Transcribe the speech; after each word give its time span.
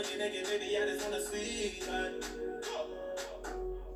when 0.00 0.18
you're 0.18 0.30
naked, 0.30 0.46
baby, 0.46 0.78
I 0.78 0.86
just 0.86 1.04
wanna 1.04 1.20
see 1.20 1.80
that. 1.84 2.12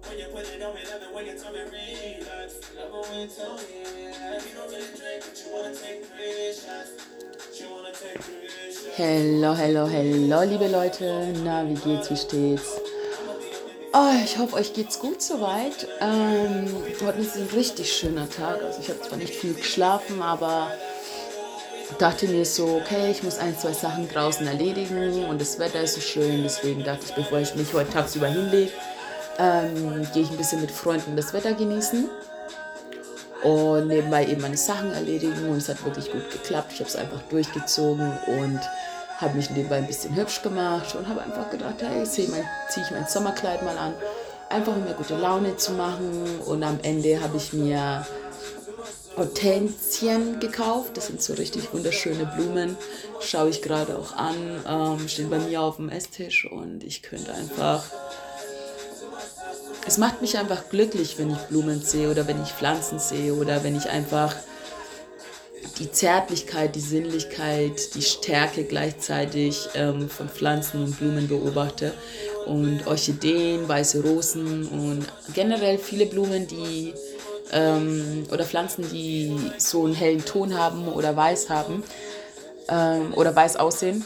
When 0.06 0.18
you 0.18 0.26
put 0.26 0.44
it 0.44 0.62
on 0.62 0.74
me, 0.74 0.80
love 0.90 1.02
it 1.02 1.14
when 1.14 1.26
you 1.26 1.38
tell 1.38 1.52
me 1.52 1.60
relax. 1.60 2.60
Love 2.76 2.92
it 2.92 3.10
when 3.10 3.20
you 3.20 3.28
tell 3.28 3.54
me 3.56 4.12
that. 4.12 4.44
You 4.44 4.54
don't 4.54 4.70
really 4.70 4.86
drink, 4.98 5.24
but. 5.24 5.40
You 5.40 5.52
wanna 5.52 5.74
take 5.74 6.04
three 6.04 6.52
shots. 6.52 6.90
Hello, 8.96 9.54
hello, 9.54 9.86
hello, 9.86 10.42
liebe 10.44 10.68
Leute. 10.68 11.32
Na, 11.42 11.64
wie 11.66 11.74
geht's, 11.74 12.10
wie 12.10 12.16
steht's? 12.16 12.80
Oh, 13.94 14.12
ich 14.22 14.36
hoffe, 14.36 14.56
euch 14.56 14.74
geht's 14.74 14.98
gut 14.98 15.22
soweit. 15.22 15.88
Ähm, 16.00 16.66
heute 17.02 17.20
ist 17.20 17.36
ein 17.36 17.48
richtig 17.54 17.92
schöner 17.92 18.28
Tag. 18.28 18.62
Also 18.62 18.80
ich 18.82 18.90
habe 18.90 19.00
zwar 19.00 19.18
nicht 19.18 19.34
viel 19.34 19.54
geschlafen, 19.54 20.20
aber 20.20 20.70
dachte 21.98 22.26
mir 22.28 22.44
so, 22.44 22.80
okay, 22.82 23.10
ich 23.10 23.22
muss 23.22 23.38
ein, 23.38 23.58
zwei 23.58 23.72
Sachen 23.72 24.08
draußen 24.08 24.46
erledigen 24.46 25.24
und 25.26 25.40
das 25.40 25.58
Wetter 25.58 25.82
ist 25.82 25.94
so 25.94 26.00
schön. 26.00 26.42
Deswegen 26.42 26.84
dachte 26.84 27.04
ich, 27.06 27.14
bevor 27.14 27.38
ich 27.38 27.54
mich 27.54 27.72
heute 27.72 27.90
tagsüber 27.90 28.28
hinlege, 28.28 28.72
ähm, 29.38 30.06
gehe 30.12 30.22
ich 30.22 30.30
ein 30.30 30.36
bisschen 30.36 30.60
mit 30.60 30.70
Freunden 30.70 31.16
das 31.16 31.32
Wetter 31.32 31.52
genießen 31.52 32.08
und 33.42 33.88
nebenbei 33.88 34.26
eben 34.26 34.40
meine 34.40 34.56
Sachen 34.56 34.92
erledigen. 34.92 35.48
Und 35.48 35.58
es 35.58 35.68
hat 35.68 35.84
wirklich 35.84 36.10
gut 36.10 36.30
geklappt. 36.30 36.72
Ich 36.72 36.80
habe 36.80 36.88
es 36.88 36.96
einfach 36.96 37.20
durchgezogen 37.30 38.12
und 38.26 38.60
habe 39.18 39.36
mich 39.36 39.50
nebenbei 39.50 39.76
ein 39.76 39.86
bisschen 39.86 40.16
hübsch 40.16 40.42
gemacht 40.42 40.94
und 40.94 41.08
habe 41.08 41.22
einfach 41.22 41.50
gedacht, 41.50 41.76
hey, 41.80 42.04
ziehe 42.04 42.28
ich 42.28 42.90
mein 42.90 43.06
Sommerkleid 43.06 43.62
mal 43.62 43.76
an, 43.78 43.94
einfach 44.48 44.74
um 44.74 44.84
mir 44.84 44.94
gute 44.94 45.16
Laune 45.16 45.56
zu 45.56 45.72
machen. 45.72 46.40
Und 46.46 46.62
am 46.62 46.78
Ende 46.82 47.20
habe 47.20 47.36
ich 47.36 47.52
mir 47.52 48.06
Hortensien 49.16 50.40
gekauft. 50.40 50.96
Das 50.96 51.06
sind 51.06 51.22
so 51.22 51.34
richtig 51.34 51.72
wunderschöne 51.72 52.30
Blumen. 52.36 52.76
Schaue 53.20 53.50
ich 53.50 53.62
gerade 53.62 53.98
auch 53.98 54.12
an. 54.16 54.34
Ähm, 54.68 55.08
stehen 55.08 55.30
bei 55.30 55.38
mir 55.38 55.60
auf 55.60 55.76
dem 55.76 55.88
Esstisch 55.88 56.46
und 56.50 56.82
ich 56.84 57.02
könnte 57.02 57.32
einfach. 57.32 57.84
Es 59.86 59.98
macht 59.98 60.22
mich 60.22 60.38
einfach 60.38 60.70
glücklich, 60.70 61.18
wenn 61.18 61.30
ich 61.30 61.38
Blumen 61.48 61.82
sehe 61.82 62.10
oder 62.10 62.26
wenn 62.26 62.42
ich 62.42 62.48
Pflanzen 62.48 62.98
sehe 62.98 63.34
oder 63.34 63.62
wenn 63.62 63.76
ich 63.76 63.90
einfach 63.90 64.34
die 65.78 65.90
Zärtlichkeit, 65.90 66.74
die 66.74 66.80
Sinnlichkeit, 66.80 67.94
die 67.94 68.02
Stärke 68.02 68.64
gleichzeitig 68.64 69.68
ähm, 69.74 70.08
von 70.08 70.28
Pflanzen 70.28 70.82
und 70.82 70.98
Blumen 70.98 71.28
beobachte. 71.28 71.92
Und 72.46 72.86
Orchideen, 72.86 73.66
weiße 73.68 74.02
Rosen 74.02 74.66
und 74.68 75.06
generell 75.34 75.78
viele 75.78 76.06
Blumen, 76.06 76.46
die 76.46 76.92
ähm, 77.52 78.26
oder 78.32 78.44
Pflanzen, 78.44 78.88
die 78.90 79.36
so 79.58 79.84
einen 79.84 79.94
hellen 79.94 80.24
Ton 80.24 80.58
haben 80.58 80.88
oder 80.88 81.16
weiß 81.16 81.50
haben 81.50 81.82
ähm, 82.68 83.12
oder 83.14 83.34
weiß 83.34 83.56
aussehen, 83.56 84.04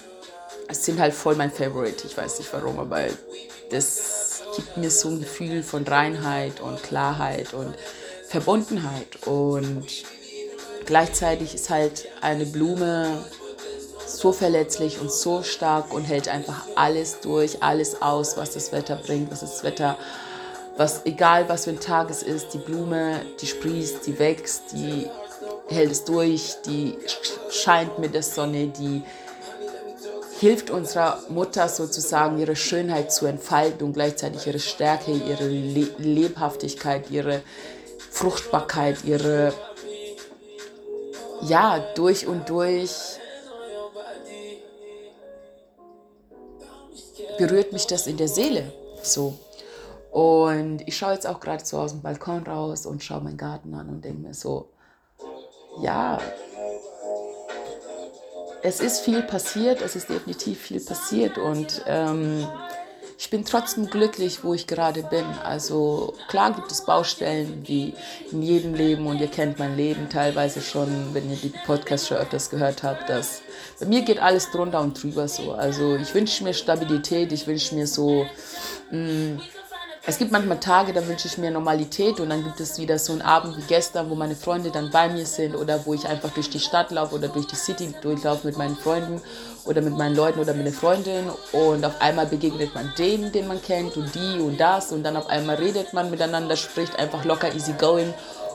sind 0.70 1.00
halt 1.00 1.14
voll 1.14 1.34
mein 1.34 1.50
Favorite. 1.50 2.06
Ich 2.06 2.16
weiß 2.16 2.38
nicht 2.38 2.52
warum, 2.52 2.78
aber 2.78 3.04
das 3.70 4.42
gibt 4.56 4.76
mir 4.76 4.90
so 4.90 5.08
ein 5.08 5.20
Gefühl 5.20 5.62
von 5.62 5.86
Reinheit 5.86 6.60
und 6.60 6.82
Klarheit 6.82 7.54
und 7.54 7.74
Verbundenheit. 8.28 9.26
Und 9.26 9.86
gleichzeitig 10.84 11.54
ist 11.54 11.70
halt 11.70 12.08
eine 12.20 12.44
Blume 12.44 13.24
so 14.06 14.32
verletzlich 14.32 15.00
und 15.00 15.12
so 15.12 15.42
stark 15.42 15.92
und 15.92 16.04
hält 16.04 16.28
einfach 16.28 16.62
alles 16.76 17.20
durch, 17.20 17.62
alles 17.62 18.02
aus, 18.02 18.36
was 18.36 18.52
das 18.52 18.72
Wetter 18.72 18.96
bringt, 18.96 19.30
was 19.30 19.40
das 19.40 19.62
Wetter 19.62 19.96
was 20.78 21.04
egal 21.04 21.48
was 21.48 21.64
für 21.64 21.70
ein 21.70 21.80
Tag 21.80 22.08
es 22.08 22.22
ist, 22.22 22.54
die 22.54 22.58
Blume, 22.58 23.20
die 23.40 23.46
sprießt, 23.46 24.06
die 24.06 24.18
wächst, 24.18 24.72
die 24.72 25.06
hält 25.66 25.90
es 25.90 26.04
durch, 26.04 26.54
die 26.64 26.96
scheint 27.50 27.98
mit 27.98 28.14
der 28.14 28.22
Sonne, 28.22 28.68
die 28.68 29.02
hilft 30.38 30.70
unserer 30.70 31.20
Mutter 31.30 31.68
sozusagen 31.68 32.38
ihre 32.38 32.54
Schönheit 32.54 33.12
zu 33.12 33.26
entfalten 33.26 33.88
und 33.88 33.92
gleichzeitig 33.92 34.46
ihre 34.46 34.60
Stärke, 34.60 35.10
ihre 35.10 35.48
Le 35.48 35.88
Lebhaftigkeit, 35.98 37.10
ihre 37.10 37.42
Fruchtbarkeit, 38.12 38.98
ihre 39.04 39.52
ja, 41.42 41.80
durch 41.96 42.26
und 42.26 42.48
durch 42.48 42.90
berührt 47.36 47.72
mich 47.72 47.86
das 47.86 48.06
in 48.06 48.16
der 48.16 48.28
Seele 48.28 48.72
so. 49.02 49.34
Und 50.10 50.86
ich 50.86 50.96
schaue 50.96 51.12
jetzt 51.12 51.26
auch 51.26 51.40
gerade 51.40 51.64
so 51.64 51.78
aus 51.78 51.92
dem 51.92 52.02
Balkon 52.02 52.44
raus 52.44 52.86
und 52.86 53.02
schaue 53.02 53.20
meinen 53.20 53.36
Garten 53.36 53.74
an 53.74 53.88
und 53.88 54.04
denke 54.04 54.20
mir 54.20 54.34
so, 54.34 54.68
ja, 55.80 56.18
es 58.62 58.80
ist 58.80 59.00
viel 59.00 59.22
passiert, 59.22 59.82
es 59.82 59.94
ist 59.96 60.08
definitiv 60.08 60.60
viel 60.60 60.80
passiert 60.80 61.38
und 61.38 61.82
ähm, 61.86 62.46
ich 63.20 63.30
bin 63.30 63.44
trotzdem 63.44 63.86
glücklich, 63.86 64.44
wo 64.44 64.54
ich 64.54 64.68
gerade 64.68 65.02
bin. 65.02 65.24
Also 65.42 66.14
klar 66.28 66.52
gibt 66.54 66.70
es 66.70 66.84
Baustellen 66.84 67.64
wie 67.66 67.94
in 68.30 68.42
jedem 68.42 68.74
Leben 68.74 69.06
und 69.06 69.20
ihr 69.20 69.26
kennt 69.26 69.58
mein 69.58 69.76
Leben 69.76 70.08
teilweise 70.08 70.60
schon, 70.60 70.88
wenn 71.12 71.28
ihr 71.28 71.36
die 71.36 71.52
Podcast 71.66 72.06
schon 72.06 72.16
öfters 72.16 72.48
gehört 72.48 72.84
habt, 72.84 73.08
dass 73.08 73.42
bei 73.80 73.86
mir 73.86 74.02
geht 74.02 74.20
alles 74.20 74.50
drunter 74.50 74.80
und 74.80 75.02
drüber 75.02 75.26
so. 75.26 75.52
Also 75.52 75.96
ich 75.96 76.14
wünsche 76.14 76.44
mir 76.44 76.54
Stabilität, 76.54 77.32
ich 77.32 77.46
wünsche 77.48 77.74
mir 77.74 77.88
so 77.88 78.24
mh, 78.92 78.98
mm, 78.98 79.40
es 80.08 80.16
gibt 80.16 80.32
manchmal 80.32 80.58
Tage, 80.58 80.94
da 80.94 81.06
wünsche 81.06 81.28
ich 81.28 81.36
mir 81.36 81.50
Normalität 81.50 82.18
und 82.18 82.30
dann 82.30 82.42
gibt 82.42 82.58
es 82.60 82.78
wieder 82.78 82.98
so 82.98 83.12
einen 83.12 83.20
Abend 83.20 83.58
wie 83.58 83.62
gestern, 83.68 84.08
wo 84.08 84.14
meine 84.14 84.34
Freunde 84.34 84.70
dann 84.70 84.90
bei 84.90 85.06
mir 85.10 85.26
sind 85.26 85.54
oder 85.54 85.84
wo 85.84 85.92
ich 85.92 86.08
einfach 86.08 86.30
durch 86.30 86.48
die 86.48 86.60
Stadt 86.60 86.90
laufe 86.90 87.14
oder 87.14 87.28
durch 87.28 87.46
die 87.46 87.56
City 87.56 87.94
durchlaufe 88.00 88.46
mit 88.46 88.56
meinen 88.56 88.74
Freunden 88.74 89.20
oder 89.66 89.82
mit 89.82 89.98
meinen 89.98 90.16
Leuten 90.16 90.40
oder 90.40 90.54
mit 90.54 90.66
einer 90.66 90.74
Freundin 90.74 91.26
und 91.52 91.84
auf 91.84 92.00
einmal 92.00 92.24
begegnet 92.24 92.74
man 92.74 92.90
dem, 92.96 93.30
den 93.32 93.48
man 93.48 93.60
kennt 93.60 93.98
und 93.98 94.14
die 94.14 94.40
und 94.40 94.58
das 94.58 94.92
und 94.92 95.02
dann 95.02 95.14
auf 95.14 95.28
einmal 95.28 95.56
redet 95.56 95.92
man 95.92 96.10
miteinander, 96.10 96.56
spricht 96.56 96.98
einfach 96.98 97.26
locker 97.26 97.54
easy 97.54 97.74
going, 97.74 98.14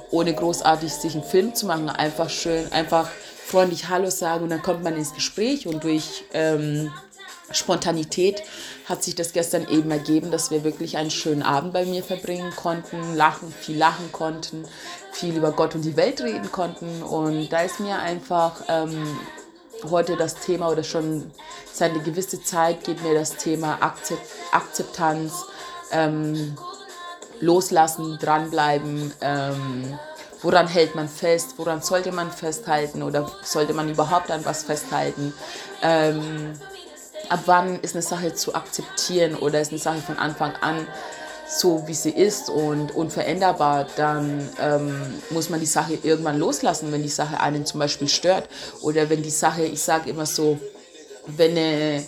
ohne 0.09 0.33
großartig 0.33 0.91
sich 0.91 1.13
einen 1.13 1.23
Film 1.23 1.53
zu 1.53 1.67
machen, 1.67 1.87
einfach 1.87 2.31
schön, 2.31 2.65
einfach 2.71 3.07
freundlich 3.45 3.89
Hallo 3.89 4.09
sagen 4.09 4.45
und 4.45 4.49
dann 4.49 4.63
kommt 4.63 4.83
man 4.83 4.95
ins 4.95 5.13
Gespräch 5.13 5.67
und 5.67 5.83
durch 5.83 6.23
ähm, 6.33 6.91
Spontanität 7.51 8.43
hat 8.85 9.03
sich 9.03 9.15
das 9.15 9.33
gestern 9.33 9.67
eben 9.69 9.91
ergeben, 9.91 10.31
dass 10.31 10.51
wir 10.51 10.63
wirklich 10.63 10.97
einen 10.97 11.11
schönen 11.11 11.43
Abend 11.43 11.73
bei 11.73 11.85
mir 11.85 12.03
verbringen 12.03 12.51
konnten, 12.55 13.15
lachen, 13.15 13.51
viel 13.51 13.77
lachen 13.77 14.11
konnten, 14.11 14.65
viel 15.11 15.35
über 15.35 15.51
Gott 15.51 15.75
und 15.75 15.83
die 15.83 15.97
Welt 15.97 16.21
reden 16.21 16.51
konnten. 16.51 17.03
Und 17.03 17.49
da 17.49 17.61
ist 17.61 17.79
mir 17.79 17.99
einfach 17.99 18.63
ähm, 18.69 19.17
heute 19.89 20.15
das 20.15 20.35
Thema 20.35 20.69
oder 20.69 20.83
schon 20.83 21.31
seit 21.71 21.91
einer 21.91 22.03
gewissen 22.03 22.43
Zeit 22.43 22.83
geht 22.83 23.03
mir 23.03 23.13
das 23.13 23.35
Thema 23.35 23.77
Akzept, 23.81 24.25
Akzeptanz, 24.51 25.45
ähm, 25.91 26.55
Loslassen, 27.39 28.17
dranbleiben. 28.19 29.13
Ähm, 29.21 29.99
woran 30.41 30.67
hält 30.67 30.93
man 30.93 31.07
fest, 31.07 31.55
woran 31.57 31.81
sollte 31.81 32.11
man 32.11 32.31
festhalten 32.31 33.01
oder 33.01 33.31
sollte 33.43 33.73
man 33.73 33.89
überhaupt 33.89 34.29
an 34.29 34.45
was 34.45 34.63
festhalten. 34.63 35.33
Ähm, 35.81 36.53
ab 37.29 37.41
wann 37.45 37.79
ist 37.81 37.95
eine 37.95 38.01
Sache 38.01 38.33
zu 38.33 38.55
akzeptieren 38.55 39.35
oder 39.35 39.61
ist 39.61 39.71
eine 39.71 39.79
Sache 39.79 39.99
von 39.99 40.17
Anfang 40.17 40.55
an 40.61 40.87
so, 41.47 41.87
wie 41.87 41.93
sie 41.93 42.09
ist 42.09 42.49
und 42.49 42.95
unveränderbar, 42.95 43.87
dann 43.95 44.49
ähm, 44.59 45.21
muss 45.29 45.49
man 45.49 45.59
die 45.59 45.65
Sache 45.65 45.97
irgendwann 46.01 46.39
loslassen, 46.39 46.91
wenn 46.91 47.03
die 47.03 47.09
Sache 47.09 47.39
einen 47.39 47.65
zum 47.65 47.79
Beispiel 47.79 48.07
stört. 48.07 48.47
Oder 48.81 49.09
wenn 49.09 49.21
die 49.21 49.29
Sache, 49.29 49.63
ich 49.63 49.81
sage 49.81 50.09
immer 50.09 50.25
so, 50.25 50.57
wenn 51.27 51.51
eine 51.51 52.03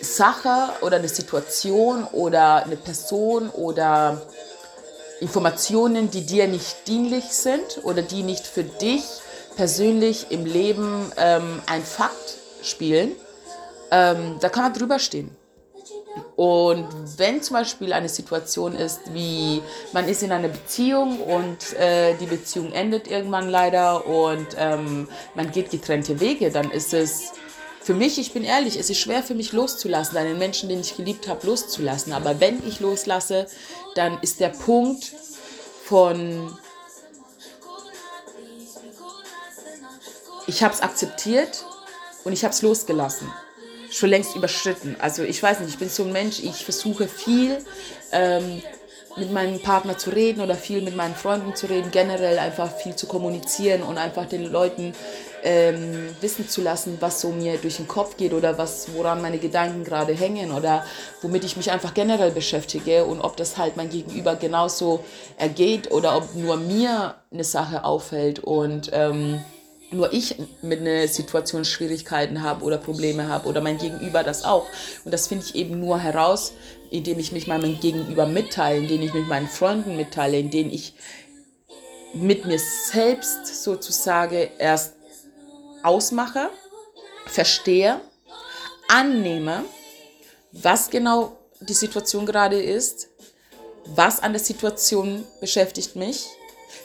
Sache 0.00 0.70
oder 0.80 0.96
eine 0.96 1.08
Situation 1.08 2.04
oder 2.12 2.64
eine 2.64 2.76
Person 2.76 3.50
oder 3.50 4.22
Informationen, 5.20 6.10
die 6.10 6.26
dir 6.26 6.48
nicht 6.48 6.88
dienlich 6.88 7.24
sind 7.26 7.84
oder 7.84 8.02
die 8.02 8.22
nicht 8.22 8.46
für 8.46 8.64
dich 8.64 9.04
persönlich 9.56 10.26
im 10.30 10.44
Leben 10.44 11.12
ähm, 11.16 11.62
ein 11.66 11.84
Fakt 11.84 12.41
spielen, 12.62 13.12
ähm, 13.90 14.36
da 14.40 14.48
kann 14.48 14.64
man 14.64 14.72
drüber 14.72 14.98
stehen. 14.98 15.36
Und 16.36 16.88
wenn 17.18 17.42
zum 17.42 17.54
Beispiel 17.54 17.92
eine 17.92 18.08
Situation 18.08 18.74
ist, 18.74 19.00
wie 19.12 19.62
man 19.92 20.08
ist 20.08 20.22
in 20.22 20.32
einer 20.32 20.48
Beziehung 20.48 21.20
und 21.20 21.74
äh, 21.78 22.14
die 22.14 22.26
Beziehung 22.26 22.72
endet 22.72 23.06
irgendwann 23.08 23.48
leider 23.48 24.06
und 24.06 24.48
ähm, 24.58 25.08
man 25.34 25.50
geht 25.52 25.70
getrennte 25.70 26.20
Wege, 26.20 26.50
dann 26.50 26.70
ist 26.70 26.94
es 26.94 27.32
für 27.82 27.94
mich, 27.94 28.18
ich 28.18 28.32
bin 28.32 28.44
ehrlich, 28.44 28.78
es 28.78 28.90
ist 28.90 28.98
schwer 28.98 29.22
für 29.22 29.34
mich 29.34 29.52
loszulassen, 29.52 30.16
einen 30.16 30.38
Menschen, 30.38 30.68
den 30.68 30.80
ich 30.80 30.96
geliebt 30.96 31.28
habe, 31.28 31.46
loszulassen. 31.46 32.12
Aber 32.12 32.40
wenn 32.40 32.66
ich 32.66 32.80
loslasse, 32.80 33.46
dann 33.94 34.18
ist 34.22 34.40
der 34.40 34.50
Punkt 34.50 35.12
von, 35.84 36.56
ich 40.46 40.62
habe 40.62 40.74
es 40.74 40.80
akzeptiert, 40.80 41.64
und 42.24 42.32
ich 42.32 42.44
habe 42.44 42.54
es 42.54 42.62
losgelassen. 42.62 43.30
Schon 43.90 44.10
längst 44.10 44.34
überschritten. 44.34 44.96
Also 44.98 45.22
ich 45.22 45.42
weiß 45.42 45.60
nicht, 45.60 45.70
ich 45.70 45.78
bin 45.78 45.88
so 45.88 46.04
ein 46.04 46.12
Mensch, 46.12 46.40
ich 46.42 46.64
versuche 46.64 47.08
viel 47.08 47.58
ähm, 48.10 48.62
mit 49.16 49.30
meinem 49.32 49.60
Partner 49.60 49.98
zu 49.98 50.10
reden 50.10 50.40
oder 50.40 50.54
viel 50.54 50.80
mit 50.80 50.96
meinen 50.96 51.14
Freunden 51.14 51.54
zu 51.54 51.66
reden, 51.66 51.90
generell 51.90 52.38
einfach 52.38 52.74
viel 52.74 52.96
zu 52.96 53.06
kommunizieren 53.06 53.82
und 53.82 53.98
einfach 53.98 54.26
den 54.26 54.50
Leuten 54.50 54.94
ähm, 55.42 56.08
wissen 56.20 56.48
zu 56.48 56.62
lassen, 56.62 56.96
was 57.00 57.20
so 57.20 57.30
mir 57.30 57.58
durch 57.58 57.76
den 57.76 57.88
Kopf 57.88 58.16
geht 58.16 58.32
oder 58.32 58.58
was, 58.58 58.94
woran 58.94 59.20
meine 59.20 59.38
Gedanken 59.38 59.84
gerade 59.84 60.14
hängen 60.14 60.52
oder 60.52 60.84
womit 61.20 61.44
ich 61.44 61.56
mich 61.56 61.70
einfach 61.70 61.94
generell 61.94 62.30
beschäftige 62.30 63.04
und 63.04 63.20
ob 63.20 63.36
das 63.36 63.58
halt 63.58 63.76
mein 63.76 63.90
Gegenüber 63.90 64.36
genauso 64.36 65.04
ergeht 65.36 65.90
oder 65.90 66.16
ob 66.16 66.34
nur 66.34 66.56
mir 66.56 67.16
eine 67.32 67.44
Sache 67.44 67.84
auffällt 67.84 68.38
und 68.38 68.90
ähm, 68.92 69.42
nur 69.92 70.12
ich 70.12 70.36
mit 70.62 70.80
einer 70.80 71.06
Situation 71.08 71.64
Schwierigkeiten 71.64 72.42
habe 72.42 72.64
oder 72.64 72.78
Probleme 72.78 73.28
habe 73.28 73.48
oder 73.48 73.60
mein 73.60 73.78
Gegenüber 73.78 74.22
das 74.22 74.44
auch. 74.44 74.66
Und 75.04 75.12
das 75.12 75.28
finde 75.28 75.44
ich 75.46 75.54
eben 75.54 75.80
nur 75.80 75.98
heraus, 75.98 76.52
indem 76.90 77.18
ich 77.18 77.32
mich 77.32 77.46
meinem 77.46 77.78
Gegenüber 77.80 78.26
mitteile, 78.26 78.78
indem 78.78 79.02
ich 79.02 79.14
mich 79.14 79.26
meinen 79.26 79.48
Freunden 79.48 79.96
mitteile, 79.96 80.38
indem 80.38 80.70
ich 80.70 80.94
mit 82.14 82.44
mir 82.44 82.58
selbst 82.58 83.62
sozusagen 83.62 84.48
erst 84.58 84.94
ausmache, 85.82 86.50
verstehe, 87.26 88.00
annehme, 88.88 89.64
was 90.52 90.90
genau 90.90 91.38
die 91.60 91.72
Situation 91.72 92.26
gerade 92.26 92.60
ist, 92.60 93.08
was 93.86 94.20
an 94.20 94.32
der 94.32 94.40
Situation 94.40 95.24
beschäftigt 95.40 95.96
mich, 95.96 96.26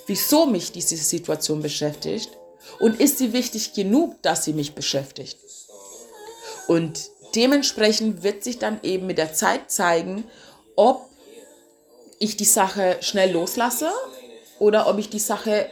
wieso 0.07 0.45
mich 0.45 0.71
diese 0.71 0.95
Situation 0.95 1.61
beschäftigt 1.61 2.29
und 2.79 2.99
ist 2.99 3.17
sie 3.17 3.33
wichtig 3.33 3.73
genug, 3.73 4.21
dass 4.21 4.43
sie 4.43 4.53
mich 4.53 4.75
beschäftigt. 4.75 5.37
Und 6.67 7.09
dementsprechend 7.35 8.23
wird 8.23 8.43
sich 8.43 8.59
dann 8.59 8.79
eben 8.83 9.07
mit 9.07 9.17
der 9.17 9.33
Zeit 9.33 9.71
zeigen, 9.71 10.25
ob 10.75 11.07
ich 12.19 12.37
die 12.37 12.45
Sache 12.45 12.97
schnell 13.01 13.31
loslasse 13.31 13.89
oder 14.59 14.87
ob 14.87 14.97
ich 14.97 15.09
die 15.09 15.19
Sache 15.19 15.69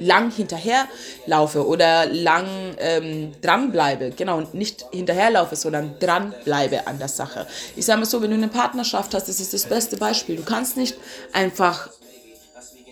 lang 0.00 0.30
hinterherlaufe 0.30 1.66
oder 1.66 2.06
lang 2.06 2.46
ähm, 2.78 3.32
dranbleibe. 3.40 4.12
Genau, 4.16 4.42
nicht 4.52 4.86
hinterherlaufe, 4.92 5.56
sondern 5.56 5.98
dranbleibe 5.98 6.86
an 6.86 6.98
der 6.98 7.08
Sache. 7.08 7.46
Ich 7.76 7.84
sage 7.84 8.00
mal 8.00 8.06
so, 8.06 8.22
wenn 8.22 8.30
du 8.30 8.36
eine 8.36 8.48
Partnerschaft 8.48 9.14
hast, 9.14 9.28
das 9.28 9.40
ist 9.40 9.54
das 9.54 9.66
beste 9.66 9.96
Beispiel. 9.96 10.36
Du 10.36 10.44
kannst 10.44 10.76
nicht 10.76 10.96
einfach 11.32 11.90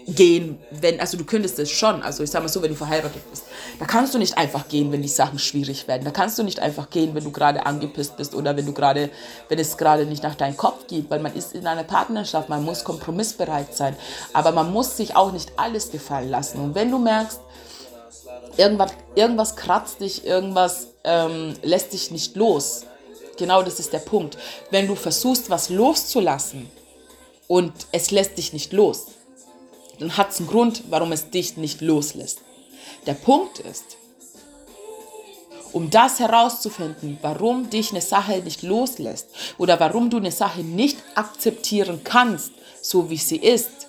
gehen, 0.06 0.58
wenn, 0.70 1.00
also 1.00 1.16
du 1.16 1.24
könntest 1.24 1.58
es 1.58 1.70
schon, 1.70 2.02
also 2.02 2.22
ich 2.22 2.30
sag 2.30 2.40
mal 2.40 2.48
so, 2.48 2.62
wenn 2.62 2.70
du 2.70 2.76
verheiratet 2.76 3.28
bist, 3.28 3.44
da 3.78 3.86
kannst 3.86 4.14
du 4.14 4.18
nicht 4.18 4.38
einfach 4.38 4.68
gehen, 4.68 4.92
wenn 4.92 5.02
die 5.02 5.08
Sachen 5.08 5.38
schwierig 5.38 5.88
werden. 5.88 6.04
Da 6.04 6.12
kannst 6.12 6.38
du 6.38 6.44
nicht 6.44 6.60
einfach 6.60 6.90
gehen, 6.90 7.14
wenn 7.14 7.24
du 7.24 7.32
gerade 7.32 7.66
angepisst 7.66 8.16
bist 8.16 8.34
oder 8.34 8.56
wenn 8.56 8.66
du 8.66 8.72
gerade, 8.72 9.10
wenn 9.48 9.58
es 9.58 9.76
gerade 9.76 10.06
nicht 10.06 10.22
nach 10.22 10.36
deinem 10.36 10.56
Kopf 10.56 10.86
geht, 10.86 11.10
weil 11.10 11.18
man 11.18 11.34
ist 11.34 11.54
in 11.54 11.66
einer 11.66 11.82
Partnerschaft, 11.82 12.48
man 12.48 12.64
muss 12.64 12.84
kompromissbereit 12.84 13.74
sein, 13.74 13.96
aber 14.32 14.52
man 14.52 14.72
muss 14.72 14.96
sich 14.96 15.16
auch 15.16 15.32
nicht 15.32 15.52
alles 15.56 15.90
gefallen 15.90 16.30
lassen. 16.30 16.60
Und 16.60 16.74
wenn 16.76 16.90
du 16.90 16.98
merkst, 16.98 17.40
irgendwas, 18.56 18.92
irgendwas 19.16 19.56
kratzt 19.56 20.00
dich, 20.00 20.24
irgendwas 20.24 20.88
ähm, 21.02 21.54
lässt 21.62 21.92
dich 21.92 22.12
nicht 22.12 22.36
los, 22.36 22.84
genau 23.36 23.62
das 23.62 23.80
ist 23.80 23.92
der 23.92 23.98
Punkt. 23.98 24.38
Wenn 24.70 24.86
du 24.86 24.94
versuchst, 24.94 25.50
was 25.50 25.68
loszulassen 25.68 26.70
und 27.48 27.72
es 27.90 28.12
lässt 28.12 28.38
dich 28.38 28.52
nicht 28.52 28.72
los, 28.72 29.06
dann 29.98 30.16
hat 30.16 30.30
es 30.30 30.38
einen 30.38 30.48
Grund, 30.48 30.84
warum 30.90 31.12
es 31.12 31.30
dich 31.30 31.56
nicht 31.56 31.80
loslässt. 31.80 32.40
Der 33.06 33.14
Punkt 33.14 33.58
ist, 33.60 33.96
um 35.72 35.90
das 35.90 36.18
herauszufinden, 36.20 37.18
warum 37.22 37.68
dich 37.70 37.90
eine 37.90 38.00
Sache 38.00 38.38
nicht 38.38 38.62
loslässt 38.62 39.28
oder 39.58 39.78
warum 39.80 40.10
du 40.10 40.16
eine 40.16 40.32
Sache 40.32 40.60
nicht 40.60 40.98
akzeptieren 41.14 42.00
kannst, 42.02 42.52
so 42.80 43.10
wie 43.10 43.16
sie 43.16 43.36
ist 43.36 43.86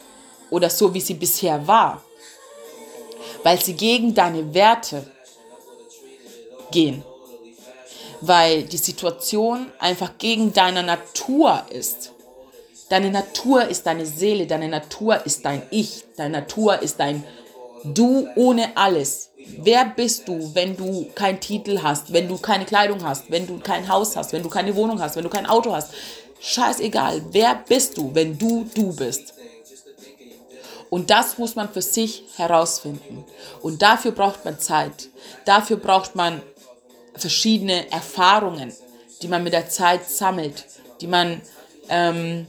oder 0.50 0.69
so 0.69 0.94
wie 0.94 1.01
sie 1.01 1.13
bisher 1.13 1.65
war, 1.68 2.04
weil 3.44 3.62
sie 3.62 3.74
gegen 3.74 4.13
deine 4.13 4.54
Werte 4.54 5.09
gehen, 6.71 7.04
weil 8.21 8.63
die 8.63 8.77
Situation 8.77 9.71
einfach 9.80 10.18
gegen 10.18 10.51
deine 10.51 10.83
Natur 10.83 11.63
ist 11.69 12.12
Deine 12.89 13.12
Natur 13.12 13.68
ist 13.68 13.86
deine 13.86 14.06
Seele, 14.06 14.48
deine 14.48 14.69
Natur 14.69 15.25
ist 15.25 15.44
dein 15.44 15.62
Ich, 15.72 16.06
deine 16.16 16.39
Natur 16.39 16.81
ist 16.81 17.00
dein 17.00 17.24
Du 17.84 18.28
ohne 18.36 18.75
alles. 18.75 19.30
Wer 19.60 19.86
bist 19.86 20.28
du, 20.28 20.54
wenn 20.56 20.75
du 20.75 21.10
keinen 21.13 21.39
Titel 21.39 21.81
hast, 21.81 22.12
wenn 22.12 22.28
du 22.28 22.38
keine 22.38 22.66
Kleidung 22.66 23.04
hast, 23.04 23.30
wenn 23.30 23.48
du 23.48 23.60
kein 23.60 23.88
Haus 23.88 24.16
hast, 24.16 24.34
wenn 24.34 24.44
du 24.44 24.50
keine 24.50 24.75
Wohnung 24.75 25.01
hast, 25.01 25.16
wenn 25.16 25.24
du 25.24 25.30
kein 25.30 25.45
Auto 25.45 25.74
hast? 25.74 25.94
Scheißegal, 26.39 27.22
wer 27.31 27.56
bist 27.68 27.98
du, 27.98 28.13
wenn 28.13 28.38
du 28.38 28.68
du 28.74 28.95
bist? 28.95 29.33
Und 30.90 31.10
das 31.10 31.38
muss 31.38 31.56
man 31.56 31.69
für 31.69 31.81
sich 31.81 32.24
herausfinden. 32.36 33.25
Und 33.62 33.81
dafür 33.81 34.12
braucht 34.12 34.45
man 34.45 34.60
Zeit. 34.60 35.10
Dafür 35.45 35.78
braucht 35.78 36.16
man 36.16 36.42
verschiedene 37.13 37.92
Erfahrungen, 37.92 38.74
die 39.22 39.28
man 39.28 39.44
mit 39.44 39.54
der 39.54 39.69
Zeit 39.69 40.10
sammelt, 40.10 40.66
die 41.01 41.07
man 41.07 41.42
ähm, 41.90 42.48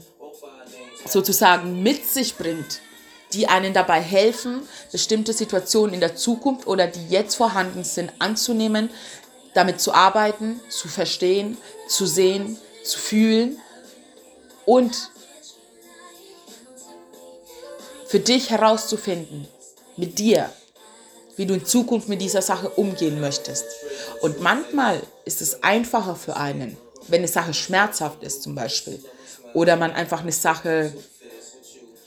sozusagen 1.06 1.82
mit 1.82 2.04
sich 2.06 2.36
bringt, 2.36 2.80
die 3.32 3.46
einen 3.48 3.74
dabei 3.74 4.00
helfen, 4.00 4.62
bestimmte 4.90 5.32
Situationen 5.32 5.94
in 5.94 6.00
der 6.00 6.16
Zukunft 6.16 6.66
oder 6.66 6.86
die 6.86 7.08
jetzt 7.08 7.34
vorhanden 7.34 7.84
sind 7.84 8.12
anzunehmen, 8.18 8.90
damit 9.54 9.80
zu 9.80 9.92
arbeiten, 9.92 10.60
zu 10.68 10.88
verstehen, 10.88 11.58
zu 11.88 12.06
sehen, 12.06 12.58
zu 12.84 12.98
fühlen 12.98 13.60
und 14.64 15.10
für 18.06 18.20
dich 18.20 18.50
herauszufinden, 18.50 19.46
mit 19.96 20.18
dir, 20.18 20.50
wie 21.36 21.44
du 21.44 21.54
in 21.54 21.66
Zukunft 21.66 22.08
mit 22.08 22.22
dieser 22.22 22.40
Sache 22.40 22.70
umgehen 22.70 23.20
möchtest. 23.20 23.64
Und 24.22 24.40
manchmal 24.40 25.02
ist 25.24 25.42
es 25.42 25.62
einfacher 25.62 26.16
für 26.16 26.36
einen, 26.36 26.76
wenn 27.08 27.20
eine 27.20 27.28
Sache 27.28 27.52
schmerzhaft 27.52 28.22
ist 28.22 28.42
zum 28.42 28.54
Beispiel, 28.54 29.02
oder 29.54 29.76
man 29.76 29.92
einfach 29.92 30.20
eine 30.20 30.32
Sache 30.32 30.92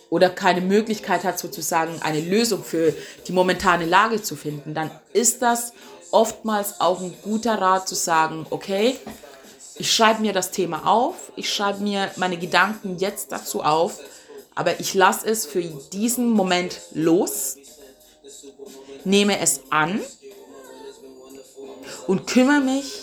oder 0.10 0.30
keine 0.30 0.62
Möglichkeit 0.62 1.24
hat, 1.24 1.40
sozusagen 1.40 2.02
eine 2.02 2.20
Lösung 2.20 2.64
für 2.64 2.94
die 3.28 3.32
momentane 3.32 3.86
Lage 3.86 4.22
zu 4.22 4.36
finden, 4.36 4.74
dann 4.74 4.92
ist 5.14 5.42
das 5.42 5.74
oftmals 6.12 6.82
auch 6.82 7.00
ein 7.00 7.14
guter 7.24 7.56
Rat 7.56 7.88
zu 7.88 7.96
sagen, 7.96 8.46
okay, 8.50 8.98
ich 9.78 9.92
schreibe 9.92 10.22
mir 10.22 10.34
das 10.34 10.52
Thema 10.52 10.86
auf, 10.86 11.32
ich 11.36 11.52
schreibe 11.52 11.82
mir 11.82 12.12
meine 12.18 12.38
Gedanken 12.38 12.98
jetzt 13.00 13.32
dazu 13.32 13.64
auf, 13.64 14.00
aber 14.54 14.80
ich 14.82 14.94
lasse 14.94 15.28
es 15.28 15.46
für 15.46 15.62
diesen 15.62 16.30
Moment 16.30 16.82
los, 16.94 17.56
nehme 19.06 19.40
es 19.40 19.62
an 19.70 20.02
und 22.08 22.28
kümmere 22.28 22.60
mich 22.60 23.01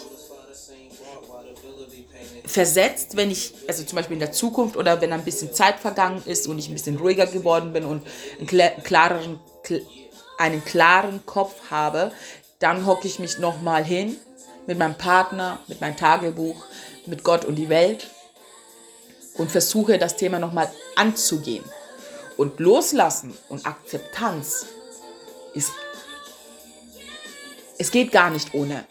versetzt, 2.59 3.17
wenn 3.17 3.31
ich, 3.31 3.55
also 3.69 3.85
zum 3.85 3.95
Beispiel 3.95 4.15
in 4.15 4.19
der 4.19 4.33
Zukunft 4.33 4.77
oder 4.77 5.01
wenn 5.01 5.13
ein 5.13 5.23
bisschen 5.23 5.55
Zeit 5.55 5.79
vergangen 5.79 6.21
ist 6.27 6.49
und 6.49 6.59
ich 6.59 6.69
ein 6.69 6.73
bisschen 6.73 6.97
ruhiger 6.97 7.27
geworden 7.27 7.73
bin 7.73 7.85
und 7.85 8.05
einen 8.37 8.83
klareren, 8.83 9.39
einen 10.39 10.65
klaren 10.65 11.25
Kopf 11.25 11.55
habe, 11.71 12.11
dann 12.59 12.85
hocke 12.85 13.07
ich 13.07 13.21
mich 13.21 13.39
nochmal 13.39 13.85
hin 13.85 14.17
mit 14.67 14.77
meinem 14.77 14.97
Partner, 14.97 15.61
mit 15.69 15.81
meinem 15.81 15.97
Tagebuch, 15.97 16.65
mit 17.07 17.23
Gott 17.23 17.45
und 17.45 17.55
die 17.55 17.69
Welt 17.69 18.11
und 19.35 19.53
versuche 19.53 19.97
das 19.97 20.17
Thema 20.17 20.41
nochmal 20.41 20.69
anzugehen. 20.97 21.65
Und 22.37 22.59
loslassen 22.59 23.39
und 23.49 23.67
Akzeptanz 23.67 24.67
ist, 25.55 25.71
es 27.79 27.93
geht 27.93 28.11
gar 28.11 28.31
nicht 28.31 28.53
ohne. 28.53 28.85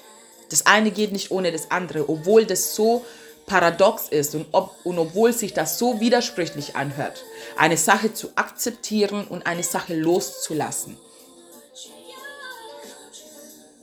Das 0.51 0.65
eine 0.65 0.89
geht 0.91 1.11
nicht 1.11 1.31
ohne 1.31 1.51
das 1.51 1.69
andere, 1.69 2.07
obwohl 2.07 2.45
das 2.45 2.73
so 2.73 3.05
paradox 3.47 4.09
ist 4.09 4.35
und, 4.35 4.45
ob, 4.51 4.75
und 4.83 4.99
obwohl 4.99 5.33
sich 5.33 5.53
das 5.53 5.79
so 5.79 5.99
widersprüchlich 5.99 6.75
anhört, 6.75 7.23
eine 7.55 7.77
Sache 7.77 8.13
zu 8.13 8.29
akzeptieren 8.35 9.25
und 9.25 9.47
eine 9.47 9.63
Sache 9.63 9.95
loszulassen. 9.95 10.97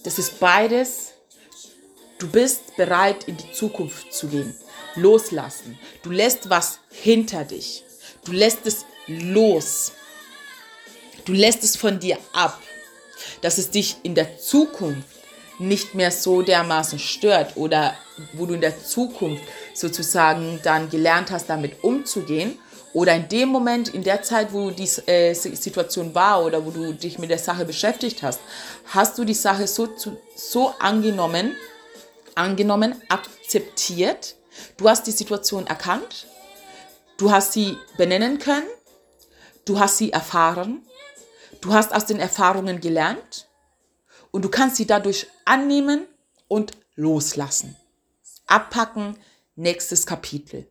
Das 0.05 0.19
ist 0.19 0.39
beides. 0.39 1.13
Du 2.19 2.29
bist 2.31 2.77
bereit, 2.77 3.25
in 3.25 3.39
die 3.39 3.53
Zukunft 3.53 4.13
zu 4.13 4.29
gehen. 4.29 4.55
Loslassen. 4.97 5.79
Du 6.03 6.11
lässt 6.11 6.51
was 6.51 6.79
hinter 6.91 7.45
dich. 7.45 7.85
Du 8.25 8.33
lässt 8.33 8.67
es 8.67 8.85
los. 9.07 9.93
Du 11.25 11.33
lässt 11.33 11.65
es 11.65 11.75
von 11.77 11.99
dir 11.99 12.19
ab, 12.35 12.61
dass 13.41 13.57
es 13.57 13.71
dich 13.71 13.97
in 14.03 14.15
der 14.15 14.39
Zukunft 14.39 15.14
nicht 15.59 15.95
mehr 15.95 16.11
so 16.11 16.43
dermaßen 16.43 16.99
stört 16.99 17.57
oder 17.57 17.95
wo 18.33 18.47
du 18.47 18.55
in 18.55 18.61
der 18.61 18.83
Zukunft 18.83 19.43
sozusagen 19.75 20.61
dann 20.63 20.91
gelernt 20.91 21.31
hast, 21.31 21.49
damit 21.49 21.83
umzugehen 21.83 22.59
oder 22.93 23.15
in 23.15 23.29
dem 23.29 23.49
Moment, 23.49 23.89
in 23.89 24.05
der 24.05 24.23
Zeit, 24.23 24.53
wo 24.53 24.71
die 24.71 24.89
äh, 25.07 25.35
Situation 25.35 26.15
war 26.15 26.45
oder 26.45 26.65
wo 26.65 26.71
du 26.71 26.93
dich 26.93 27.19
mit 27.19 27.31
der 27.31 27.39
Sache 27.39 27.65
beschäftigt 27.65 28.23
hast, 28.23 28.41
hast 28.87 29.19
du 29.19 29.25
die 29.25 29.35
Sache 29.35 29.67
so, 29.67 29.89
so 30.37 30.73
angenommen, 30.79 31.57
angenommen, 32.35 32.95
akzeptiert, 33.09 34.37
du 34.77 34.89
hast 34.89 35.07
die 35.07 35.13
Situation 35.13 35.67
erkannt, 35.67 36.27
Du 37.17 37.31
hast 37.31 37.53
sie 37.53 37.79
benennen 37.97 38.41
können, 38.41 38.67
du 39.65 39.79
hast 39.79 39.99
sie 39.99 40.11
erfahren, 40.11 40.83
du 41.61 41.73
hast 41.73 41.95
aus 41.95 42.07
den 42.07 42.19
Erfahrungen 42.19 42.81
gelernt 42.81 43.47
und 44.35 44.45
du 44.45 44.49
kannst 44.49 44.75
sie 44.75 44.87
dadurch 44.87 45.29
annehmen 45.45 46.09
und 46.49 46.73
loslassen. 46.97 47.77
Abpacken, 48.49 49.17
nächstes 49.55 50.07
Kapitel. 50.07 50.67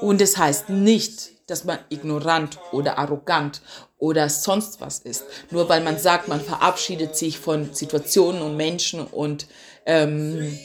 Und 0.00 0.20
das 0.20 0.36
heißt 0.36 0.68
nicht, 0.68 1.32
dass 1.48 1.64
man 1.64 1.80
ignorant 1.88 2.60
oder 2.70 2.98
arrogant 2.98 3.62
oder 3.98 4.28
sonst 4.28 4.80
was 4.80 5.00
ist. 5.00 5.24
Nur 5.50 5.68
weil 5.68 5.80
man 5.80 5.98
sagt, 5.98 6.28
man 6.28 6.40
verabschiedet 6.40 7.16
sich 7.16 7.40
von 7.40 7.74
Situationen 7.74 8.42
und 8.42 8.56
Menschen 8.56 9.04
und 9.04 9.48
ähm, 9.86 10.56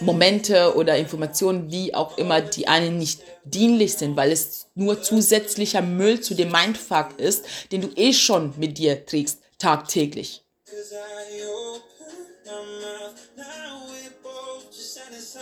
Momente 0.00 0.74
oder 0.76 0.96
Informationen, 0.96 1.70
wie 1.70 1.94
auch 1.94 2.16
immer, 2.16 2.40
die 2.40 2.66
einem 2.66 2.96
nicht 2.96 3.20
dienlich 3.44 3.92
sind, 3.92 4.16
weil 4.16 4.32
es 4.32 4.68
nur 4.74 5.02
zusätzlicher 5.02 5.82
Müll 5.82 6.22
zu 6.22 6.34
dem 6.34 6.50
Mindfuck 6.50 7.18
ist, 7.18 7.44
den 7.72 7.82
du 7.82 7.90
eh 7.94 8.14
schon 8.14 8.54
mit 8.56 8.78
dir 8.78 9.04
trägst, 9.04 9.40
tagtäglich. 9.58 10.43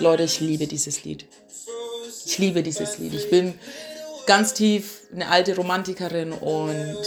Leute, 0.01 0.25
ich 0.25 0.41
liebe 0.41 0.67
dieses 0.67 1.05
Lied. 1.05 1.27
Ich 2.27 2.39
liebe 2.39 2.63
dieses 2.63 2.99
Lied. 2.99 3.15
Ich 3.15 3.31
bin 3.31 3.59
ganz 4.27 4.53
tief 4.53 5.03
eine 5.13 5.29
alte 5.29 5.55
Romantikerin 5.55 6.33
und 6.33 6.99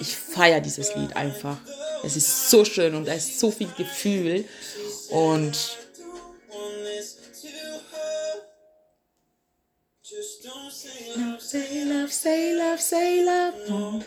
ich 0.00 0.14
feiere 0.14 0.60
dieses 0.60 0.94
Lied 0.96 1.16
einfach. 1.16 1.56
Es 2.04 2.16
ist 2.16 2.50
so 2.50 2.64
schön 2.64 2.94
und 2.94 3.06
da 3.06 3.14
ist 3.14 3.40
so 3.40 3.50
viel 3.50 3.68
Gefühl 3.76 4.44
und 5.08 5.56
say 11.40 11.84
love, 11.84 12.12
say 12.12 12.52
love, 12.52 12.78
say 12.78 13.22
love. 13.22 14.04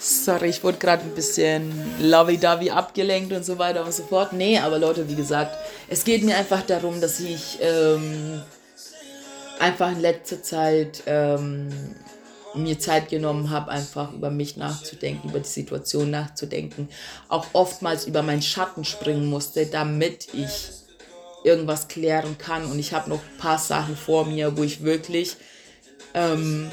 Sorry, 0.00 0.48
ich 0.50 0.62
wurde 0.62 0.78
gerade 0.78 1.02
ein 1.02 1.14
bisschen 1.14 1.72
lovey-dovey 2.00 2.70
abgelenkt 2.70 3.32
und 3.32 3.44
so 3.44 3.58
weiter 3.58 3.84
und 3.84 3.92
so 3.92 4.04
fort. 4.04 4.32
Nee, 4.32 4.58
aber 4.58 4.78
Leute, 4.78 5.08
wie 5.08 5.14
gesagt, 5.14 5.56
es 5.88 6.04
geht 6.04 6.22
mir 6.22 6.36
einfach 6.36 6.62
darum, 6.62 7.00
dass 7.00 7.20
ich 7.20 7.58
ähm, 7.60 8.42
einfach 9.58 9.90
in 9.90 10.00
letzter 10.00 10.42
Zeit 10.42 11.02
ähm, 11.06 11.68
mir 12.54 12.78
Zeit 12.78 13.08
genommen 13.08 13.50
habe, 13.50 13.70
einfach 13.70 14.12
über 14.12 14.30
mich 14.30 14.56
nachzudenken, 14.56 15.30
über 15.30 15.40
die 15.40 15.48
Situation 15.48 16.10
nachzudenken, 16.10 16.88
auch 17.28 17.46
oftmals 17.52 18.06
über 18.06 18.22
meinen 18.22 18.42
Schatten 18.42 18.84
springen 18.84 19.26
musste, 19.26 19.66
damit 19.66 20.28
ich 20.32 20.70
irgendwas 21.44 21.88
klären 21.88 22.38
kann. 22.38 22.64
Und 22.70 22.78
ich 22.78 22.92
habe 22.92 23.10
noch 23.10 23.20
ein 23.20 23.38
paar 23.38 23.58
Sachen 23.58 23.96
vor 23.96 24.24
mir, 24.26 24.56
wo 24.56 24.62
ich 24.62 24.82
wirklich 24.82 25.36
ähm, 26.14 26.70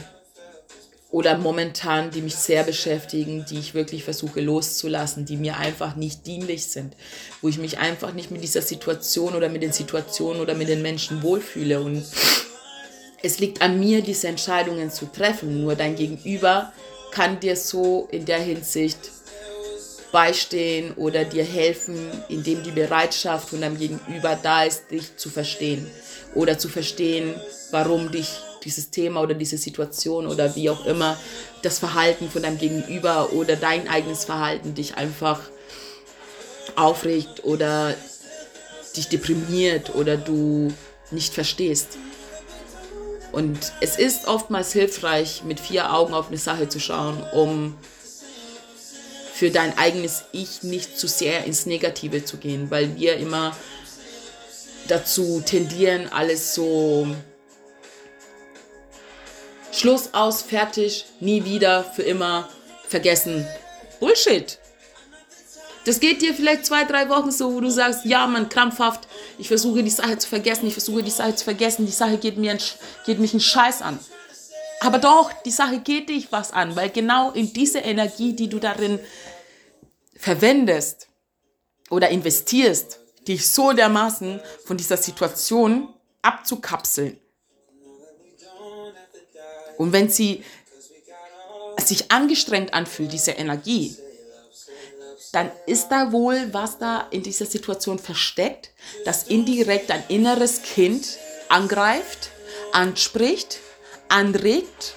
oder 1.11 1.37
momentan, 1.37 2.11
die 2.11 2.21
mich 2.21 2.35
sehr 2.35 2.63
beschäftigen, 2.63 3.45
die 3.49 3.59
ich 3.59 3.73
wirklich 3.73 4.03
versuche 4.03 4.41
loszulassen, 4.41 5.25
die 5.25 5.37
mir 5.37 5.57
einfach 5.57 5.95
nicht 5.95 6.27
dienlich 6.27 6.65
sind, 6.65 6.93
wo 7.41 7.47
ich 7.47 7.57
mich 7.57 7.77
einfach 7.77 8.13
nicht 8.13 8.31
mit 8.31 8.43
dieser 8.43 8.61
Situation 8.61 9.33
oder 9.33 9.47
mit 9.47 9.63
den 9.63 9.71
Situationen 9.71 10.41
oder 10.41 10.55
mit 10.55 10.67
den 10.67 10.81
Menschen 10.81 11.23
wohlfühle 11.23 11.79
und 11.79 12.03
es 13.23 13.39
liegt 13.39 13.61
an 13.61 13.79
mir, 13.79 14.01
diese 14.01 14.27
Entscheidungen 14.27 14.91
zu 14.91 15.05
treffen. 15.07 15.63
Nur 15.63 15.75
dein 15.75 15.95
Gegenüber 15.95 16.73
kann 17.11 17.39
dir 17.39 17.55
so 17.55 18.07
in 18.11 18.25
der 18.25 18.39
Hinsicht 18.39 18.99
beistehen 20.15 20.93
oder 20.93 21.25
dir 21.25 21.43
helfen, 21.43 22.09
indem 22.29 22.63
die 22.63 22.71
Bereitschaft 22.71 23.49
von 23.49 23.59
deinem 23.59 23.77
Gegenüber 23.77 24.39
da 24.41 24.63
ist, 24.63 24.89
dich 24.89 25.17
zu 25.17 25.29
verstehen 25.29 25.91
oder 26.33 26.57
zu 26.57 26.69
verstehen, 26.69 27.35
warum 27.71 28.13
dich 28.13 28.29
dieses 28.63 28.91
Thema 28.91 29.19
oder 29.21 29.33
diese 29.33 29.57
Situation 29.57 30.25
oder 30.25 30.55
wie 30.55 30.69
auch 30.69 30.85
immer 30.85 31.19
das 31.63 31.79
Verhalten 31.79 32.29
von 32.29 32.43
deinem 32.43 32.57
Gegenüber 32.57 33.33
oder 33.33 33.57
dein 33.57 33.89
eigenes 33.89 34.23
Verhalten 34.23 34.73
dich 34.73 34.95
einfach 34.95 35.41
aufregt 36.77 37.43
oder 37.43 37.93
dich 38.95 39.09
deprimiert 39.09 39.95
oder 39.95 40.15
du 40.15 40.71
nicht 41.11 41.33
verstehst. 41.33 41.97
Und 43.33 43.73
es 43.81 43.97
ist 43.97 44.29
oftmals 44.29 44.71
hilfreich, 44.71 45.43
mit 45.43 45.59
vier 45.59 45.93
Augen 45.93 46.13
auf 46.13 46.29
eine 46.29 46.37
Sache 46.37 46.69
zu 46.69 46.79
schauen, 46.79 47.21
um 47.33 47.75
für 49.35 49.51
dein 49.51 49.77
eigenes 49.77 50.23
Ich 50.31 50.63
nicht 50.63 50.97
zu 50.97 51.07
sehr 51.07 51.43
ins 51.43 51.65
Negative 51.65 52.23
zu 52.23 52.37
gehen, 52.37 52.71
weil 52.71 52.95
wir 52.95 53.17
immer 53.17 53.55
dazu 54.87 55.43
tendieren, 55.45 56.07
alles 56.09 56.55
so 56.55 57.05
Schluss 59.73 60.13
aus, 60.13 60.41
fertig, 60.41 61.05
nie 61.19 61.43
wieder, 61.43 61.83
für 61.83 62.03
immer, 62.03 62.47
vergessen. 62.87 63.45
Bullshit. 63.99 64.57
Das 65.83 65.99
geht 65.99 66.21
dir 66.21 66.33
vielleicht 66.33 66.65
zwei, 66.65 66.85
drei 66.85 67.09
Wochen 67.09 67.29
so, 67.29 67.53
wo 67.53 67.59
du 67.59 67.69
sagst, 67.69 68.05
ja, 68.05 68.25
man, 68.27 68.47
krampfhaft, 68.47 69.05
ich 69.37 69.49
versuche 69.49 69.83
die 69.83 69.89
Sache 69.89 70.17
zu 70.17 70.29
vergessen, 70.29 70.67
ich 70.67 70.73
versuche 70.73 71.03
die 71.03 71.11
Sache 71.11 71.35
zu 71.35 71.43
vergessen, 71.43 71.85
die 71.85 71.91
Sache 71.91 72.17
geht, 72.17 72.37
mir, 72.37 72.57
geht 73.05 73.19
mich 73.19 73.33
einen 73.33 73.41
Scheiß 73.41 73.81
an. 73.81 73.99
Aber 74.85 74.99
doch, 74.99 75.33
die 75.43 75.51
Sache 75.51 75.79
geht 75.79 76.09
dich 76.09 76.31
was 76.31 76.51
an, 76.51 76.75
weil 76.75 76.91
genau 76.91 77.31
in 77.31 77.51
diese 77.51 77.79
Energie, 77.79 78.33
die 78.33 78.47
du 78.47 78.59
darin 78.59 78.99
verwendest 80.15 81.07
oder 81.89 82.09
investierst, 82.09 82.99
dich 83.27 83.49
so 83.49 83.71
dermaßen 83.73 84.39
von 84.63 84.77
dieser 84.77 84.97
Situation 84.97 85.91
abzukapseln. 86.21 87.19
Und 89.79 89.91
wenn 89.91 90.07
sie 90.07 90.43
sich 91.83 92.11
angestrengt 92.11 92.75
anfühlt, 92.75 93.11
diese 93.11 93.31
Energie, 93.31 93.97
dann 95.31 95.51
ist 95.65 95.87
da 95.87 96.11
wohl 96.11 96.53
was 96.53 96.77
da 96.77 97.07
in 97.09 97.23
dieser 97.23 97.47
Situation 97.47 97.97
versteckt, 97.97 98.69
das 99.03 99.23
indirekt 99.23 99.89
ein 99.89 100.03
inneres 100.09 100.61
Kind 100.61 101.17
angreift, 101.49 102.29
anspricht, 102.71 103.59
anregt, 104.09 104.93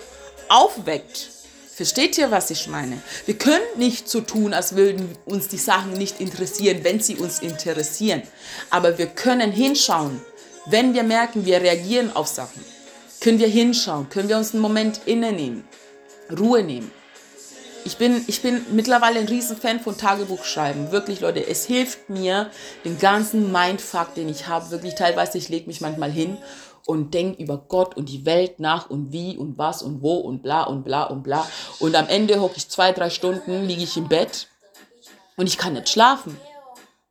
aufweckt. 0.48 1.30
Versteht 1.74 2.18
ihr, 2.18 2.30
was 2.30 2.50
ich 2.50 2.66
meine? 2.66 3.00
Wir 3.26 3.38
können 3.38 3.64
nicht 3.76 4.08
so 4.08 4.20
tun, 4.20 4.52
als 4.52 4.74
würden 4.74 5.16
uns 5.24 5.46
die 5.46 5.58
Sachen 5.58 5.92
nicht 5.92 6.20
interessieren, 6.20 6.80
wenn 6.82 7.00
sie 7.00 7.16
uns 7.16 7.38
interessieren. 7.38 8.22
Aber 8.70 8.98
wir 8.98 9.06
können 9.06 9.52
hinschauen, 9.52 10.20
wenn 10.66 10.92
wir 10.94 11.04
merken, 11.04 11.46
wir 11.46 11.60
reagieren 11.60 12.14
auf 12.16 12.26
Sachen. 12.26 12.64
Können 13.20 13.38
wir 13.38 13.48
hinschauen, 13.48 14.08
können 14.08 14.28
wir 14.28 14.36
uns 14.36 14.52
einen 14.52 14.62
Moment 14.62 15.02
innenehmen, 15.06 15.66
Ruhe 16.36 16.62
nehmen 16.62 16.90
ich 17.88 17.96
bin, 17.96 18.22
ich 18.26 18.42
bin 18.42 18.66
mittlerweile 18.72 19.18
ein 19.18 19.28
Riesenfan 19.28 19.80
von 19.80 19.96
Tagebuchschreiben. 19.96 20.92
Wirklich, 20.92 21.20
Leute, 21.20 21.46
es 21.46 21.64
hilft 21.64 22.10
mir, 22.10 22.50
den 22.84 22.98
ganzen 22.98 23.50
Mindfuck, 23.50 24.14
den 24.14 24.28
ich 24.28 24.46
habe, 24.46 24.70
wirklich 24.70 24.94
teilweise, 24.94 25.38
ich 25.38 25.48
lege 25.48 25.66
mich 25.66 25.80
manchmal 25.80 26.10
hin 26.10 26.36
und 26.86 27.14
denke 27.14 27.42
über 27.42 27.56
Gott 27.56 27.96
und 27.96 28.08
die 28.08 28.24
Welt 28.26 28.60
nach 28.60 28.90
und 28.90 29.12
wie 29.12 29.36
und 29.36 29.58
was 29.58 29.82
und 29.82 30.02
wo 30.02 30.16
und 30.16 30.42
bla 30.42 30.64
und 30.64 30.84
bla 30.84 31.04
und 31.04 31.22
bla. 31.22 31.46
Und 31.78 31.94
am 31.94 32.08
Ende 32.08 32.40
hocke 32.40 32.56
ich 32.56 32.68
zwei, 32.68 32.92
drei 32.92 33.10
Stunden, 33.10 33.66
liege 33.66 33.82
ich 33.82 33.96
im 33.96 34.08
Bett 34.08 34.48
und 35.36 35.46
ich 35.46 35.58
kann 35.58 35.74
nicht 35.74 35.88
schlafen 35.88 36.36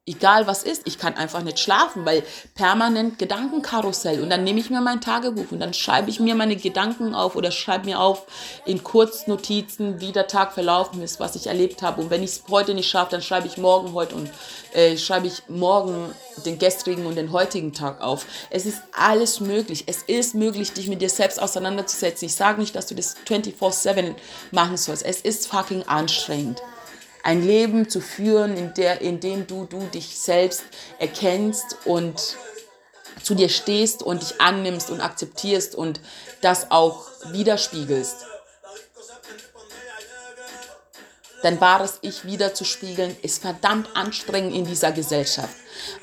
egal 0.08 0.48
was 0.48 0.64
ist, 0.64 0.84
ich 0.86 0.98
kann 0.98 1.16
einfach 1.16 1.44
nicht 1.44 1.60
schlafen, 1.60 2.06
weil 2.06 2.24
permanent 2.56 3.20
Gedankenkarussell. 3.20 4.22
Und 4.22 4.30
dann 4.30 4.44
nehme 4.44 4.60
ich 4.60 4.70
mir 4.70 4.82
mein 4.82 5.02
Tagebuch 5.02 5.52
und 5.52 5.60
dann 5.60 5.74
schreibe 5.74 6.10
ich 6.10 6.20
mir 6.20 6.34
meine 6.34 6.56
Gedanken 6.56 7.14
auf 7.14 7.36
oder 7.36 7.52
schreibe 7.52 7.86
mir 7.86 8.00
auf 8.00 8.26
in 8.66 8.84
Kurznotizen, 8.84 10.00
wie 10.00 10.14
der 10.14 10.28
Tag 10.28 10.54
verlaufen 10.54 11.04
ist, 11.04 11.20
was 11.20 11.36
ich 11.36 11.48
erlebt 11.48 11.82
habe. 11.82 12.02
Und 12.02 12.10
wenn 12.10 12.24
ich 12.24 12.32
es 12.32 12.44
heute 12.50 12.74
nicht 12.74 12.90
schaffe, 12.90 13.12
dann 13.12 13.22
schreibe 13.22 13.48
ich 13.48 13.58
morgen 13.58 13.94
heute 13.94 14.16
und 14.16 14.32
äh, 14.74 14.98
schreibe 14.98 15.28
ich 15.28 15.44
morgen 15.50 16.16
den 16.46 16.58
gestrigen 16.58 17.06
und 17.06 17.16
den 17.16 17.34
heutigen 17.34 17.74
Tag 17.74 18.00
auf. 18.00 18.26
Es 18.50 18.66
ist 18.66 18.82
alles 18.98 19.42
möglich. 19.42 19.84
Es 19.88 20.04
ist 20.04 20.36
möglich, 20.36 20.72
dich 20.72 20.88
mit 20.88 21.02
dir 21.02 21.10
selbst 21.10 21.42
auseinanderzusetzen. 21.42 22.28
Ich 22.28 22.36
sage 22.36 22.62
nicht, 22.62 22.76
dass 22.76 22.88
du 22.88 22.96
das 22.96 23.18
24/7 23.28 24.16
machen 24.52 24.78
sollst. 24.78 25.06
Es 25.06 25.20
ist 25.20 25.48
fucking 25.48 25.84
anstrengend 25.84 26.62
ein 27.28 27.46
Leben 27.46 27.90
zu 27.90 28.00
führen, 28.00 28.56
in, 28.56 28.74
der, 28.74 29.02
in 29.02 29.20
dem 29.20 29.48
du, 29.48 29.66
du 29.66 29.80
dich 29.94 30.18
selbst 30.18 30.64
erkennst 30.98 31.76
und 31.84 32.38
zu 33.22 33.36
dir 33.36 33.50
stehst 33.50 34.02
und 34.02 34.22
dich 34.22 34.40
annimmst 34.40 34.90
und 34.90 35.02
akzeptierst 35.02 35.76
und 35.76 36.00
das 36.40 36.72
auch 36.72 37.06
widerspiegelst. 37.34 38.16
Dein 41.44 41.60
wahres 41.60 42.00
Ich 42.02 42.24
wiederzuspiegeln, 42.24 43.18
ist 43.22 43.42
verdammt 43.42 43.90
anstrengend 43.94 44.56
in 44.56 44.64
dieser 44.64 44.94
Gesellschaft. 44.94 45.54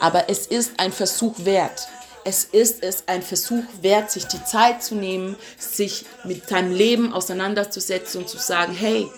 Aber 0.01 0.29
es 0.29 0.47
ist 0.47 0.73
ein 0.77 0.93
Versuch 0.93 1.37
wert. 1.39 1.89
Es 2.27 2.45
ist 2.45 2.83
es 2.83 3.05
ein 3.09 3.23
Versuch 3.23 3.65
wert, 3.81 4.11
sich 4.11 4.27
die 4.27 4.45
Zeit 4.45 4.83
zu 4.83 4.95
nehmen, 4.95 5.37
sich 5.57 6.05
mit 6.25 6.51
deinem 6.51 6.73
Leben 6.73 7.15
auseinanderzusetzen 7.15 8.21
und 8.21 8.29
zu 8.29 8.37
sagen, 8.37 8.75
hey, 8.75 9.11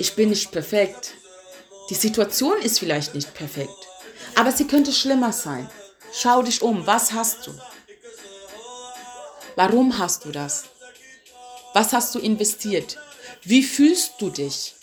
ich 0.00 0.14
bin 0.14 0.30
nicht 0.30 0.50
perfekt. 0.50 1.14
Die 1.90 1.94
Situation 1.94 2.60
ist 2.62 2.78
vielleicht 2.78 3.14
nicht 3.14 3.34
perfekt. 3.34 3.86
Aber 4.34 4.50
sie 4.50 4.66
könnte 4.66 4.92
schlimmer 4.92 5.32
sein. 5.32 5.68
Schau 6.12 6.42
dich 6.42 6.62
um. 6.62 6.86
Was 6.86 7.12
hast 7.12 7.46
du? 7.46 7.52
Warum 9.56 9.98
hast 9.98 10.24
du 10.24 10.30
das? 10.30 10.64
Was 11.74 11.92
hast 11.92 12.14
du 12.14 12.18
investiert? 12.18 12.96
Wie 13.42 13.62
fühlst 13.62 14.14
du 14.18 14.30
dich 14.30 14.74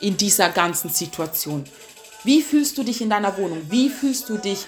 in 0.00 0.16
dieser 0.16 0.50
ganzen 0.50 0.90
Situation? 0.90 1.64
Wie 2.24 2.42
fühlst 2.42 2.76
du 2.76 2.82
dich 2.82 3.00
in 3.00 3.10
deiner 3.10 3.36
Wohnung? 3.38 3.62
Wie 3.70 3.88
fühlst 3.88 4.28
du 4.28 4.36
dich, 4.36 4.66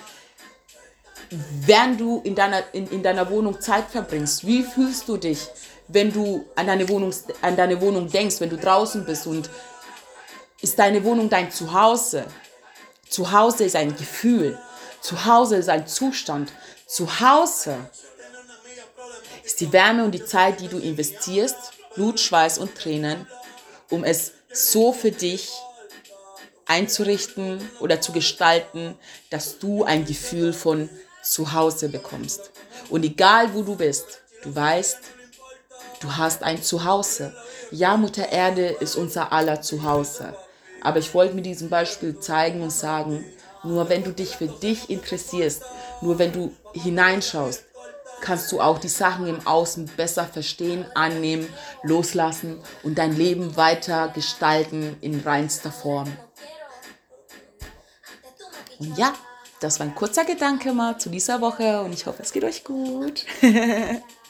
während 1.66 2.00
du 2.00 2.20
in 2.24 2.34
deiner, 2.34 2.62
in, 2.72 2.88
in 2.88 3.02
deiner 3.02 3.28
Wohnung 3.30 3.60
Zeit 3.60 3.90
verbringst? 3.90 4.46
Wie 4.46 4.62
fühlst 4.62 5.08
du 5.08 5.16
dich, 5.16 5.40
wenn 5.88 6.12
du 6.12 6.44
an 6.56 6.66
deine, 6.66 6.88
Wohnung, 6.88 7.12
an 7.42 7.56
deine 7.56 7.80
Wohnung 7.80 8.08
denkst, 8.08 8.40
wenn 8.40 8.50
du 8.50 8.56
draußen 8.56 9.04
bist 9.04 9.26
und 9.26 9.50
ist 10.64 10.78
deine 10.78 11.04
Wohnung 11.04 11.28
dein 11.28 11.50
Zuhause? 11.50 12.24
Zuhause 13.06 13.64
ist 13.64 13.76
ein 13.76 13.94
Gefühl. 13.94 14.58
Zuhause 15.02 15.56
ist 15.56 15.68
ein 15.68 15.86
Zustand. 15.86 16.52
Zuhause 16.86 17.76
ist 19.44 19.60
die 19.60 19.70
Wärme 19.74 20.04
und 20.04 20.12
die 20.12 20.24
Zeit, 20.24 20.60
die 20.60 20.68
du 20.68 20.78
investierst, 20.78 21.56
Blut, 21.94 22.18
Schweiß 22.18 22.56
und 22.56 22.74
Tränen, 22.74 23.26
um 23.90 24.04
es 24.04 24.32
so 24.50 24.94
für 24.94 25.10
dich 25.10 25.52
einzurichten 26.64 27.70
oder 27.80 28.00
zu 28.00 28.12
gestalten, 28.12 28.96
dass 29.28 29.58
du 29.58 29.84
ein 29.84 30.06
Gefühl 30.06 30.54
von 30.54 30.88
Zuhause 31.22 31.90
bekommst. 31.90 32.52
Und 32.88 33.04
egal 33.04 33.52
wo 33.52 33.62
du 33.62 33.76
bist, 33.76 34.22
du 34.42 34.54
weißt, 34.54 34.98
du 36.00 36.16
hast 36.16 36.42
ein 36.42 36.62
Zuhause. 36.62 37.34
Ja, 37.70 37.98
Mutter 37.98 38.32
Erde 38.32 38.68
ist 38.80 38.96
unser 38.96 39.30
aller 39.30 39.60
Zuhause. 39.60 40.34
Aber 40.84 40.98
ich 40.98 41.12
wollte 41.14 41.34
mit 41.34 41.46
diesem 41.46 41.70
Beispiel 41.70 42.20
zeigen 42.20 42.62
und 42.62 42.70
sagen, 42.70 43.24
nur 43.64 43.88
wenn 43.88 44.04
du 44.04 44.12
dich 44.12 44.36
für 44.36 44.46
dich 44.46 44.90
interessierst, 44.90 45.62
nur 46.02 46.18
wenn 46.18 46.30
du 46.30 46.52
hineinschaust, 46.74 47.64
kannst 48.20 48.52
du 48.52 48.60
auch 48.60 48.78
die 48.78 48.88
Sachen 48.88 49.26
im 49.26 49.46
Außen 49.46 49.86
besser 49.96 50.24
verstehen, 50.24 50.84
annehmen, 50.94 51.48
loslassen 51.82 52.60
und 52.82 52.98
dein 52.98 53.16
Leben 53.16 53.56
weiter 53.56 54.08
gestalten 54.08 54.96
in 55.00 55.20
reinster 55.20 55.72
Form. 55.72 56.14
Und 58.78 58.96
ja, 58.98 59.14
das 59.60 59.80
war 59.80 59.86
ein 59.86 59.94
kurzer 59.94 60.24
Gedanke 60.24 60.72
mal 60.72 60.98
zu 60.98 61.08
dieser 61.08 61.40
Woche 61.40 61.80
und 61.80 61.94
ich 61.94 62.06
hoffe, 62.06 62.22
es 62.22 62.32
geht 62.32 62.44
euch 62.44 62.64
gut. 62.64 63.24